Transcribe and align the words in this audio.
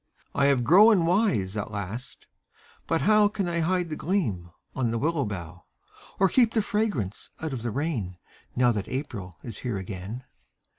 I 0.33 0.45
have 0.47 0.63
grown 0.63 1.05
wise 1.05 1.55
at 1.55 1.69
last 1.69 2.25
but 2.87 3.01
how 3.01 3.27
Can 3.27 3.47
I 3.47 3.59
hide 3.59 3.91
the 3.91 3.95
gleam 3.95 4.49
on 4.75 4.89
the 4.89 4.97
willow 4.97 5.25
bough, 5.25 5.65
Or 6.19 6.27
keep 6.27 6.55
the 6.55 6.63
fragrance 6.63 7.29
out 7.39 7.53
of 7.53 7.61
the 7.61 7.69
rain 7.69 8.17
Now 8.55 8.71
that 8.71 8.87
April 8.87 9.37
is 9.43 9.59
here 9.59 9.77
again? 9.77 10.23